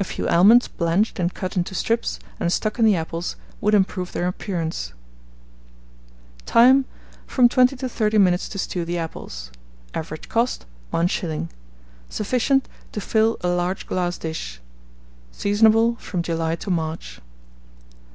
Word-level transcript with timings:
A 0.00 0.04
few 0.04 0.26
almonds 0.26 0.66
blanched 0.66 1.18
and 1.18 1.34
cut 1.34 1.54
into 1.54 1.74
strips, 1.74 2.18
and 2.40 2.50
stuck 2.50 2.78
in 2.78 2.86
the 2.86 2.96
apples, 2.96 3.36
would 3.60 3.74
improve 3.74 4.12
their 4.12 4.26
appearance. 4.26 4.86
See 4.86 4.92
coloured 6.46 6.46
plate 6.46 6.46
Q1. 6.46 6.46
Time. 6.46 6.84
From 7.26 7.48
20 7.50 7.76
to 7.76 7.86
30 7.86 8.16
minutes 8.16 8.48
to 8.48 8.58
stew 8.58 8.86
the 8.86 8.96
apples. 8.96 9.50
Average 9.92 10.30
cost, 10.30 10.64
1s. 10.94 11.50
Sufficient 12.08 12.66
to 12.92 13.00
fill 13.02 13.36
a 13.42 13.48
large 13.50 13.86
glass 13.86 14.16
dish. 14.16 14.58
Seasonable 15.32 15.96
from 15.96 16.22
July 16.22 16.56
to 16.56 16.70
March. 16.70 17.20